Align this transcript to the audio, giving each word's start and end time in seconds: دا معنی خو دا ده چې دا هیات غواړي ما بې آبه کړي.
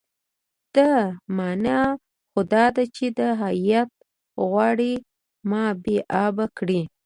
دا 0.75 0.91
معنی 1.37 1.77
خو 2.29 2.39
دا 2.53 2.65
ده 2.75 2.83
چې 2.95 3.05
دا 3.19 3.29
هیات 3.43 3.89
غواړي 4.49 4.93
ما 5.49 5.65
بې 5.83 5.97
آبه 6.25 6.45
کړي. 6.57 6.81